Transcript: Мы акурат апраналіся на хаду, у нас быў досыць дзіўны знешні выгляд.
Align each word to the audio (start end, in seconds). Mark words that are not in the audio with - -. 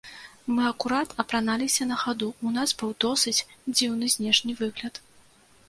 Мы 0.53 0.61
акурат 0.69 1.09
апраналіся 1.23 1.87
на 1.91 1.99
хаду, 2.05 2.31
у 2.47 2.55
нас 2.57 2.75
быў 2.81 2.91
досыць 3.07 3.37
дзіўны 3.75 4.13
знешні 4.17 4.59
выгляд. 4.63 5.03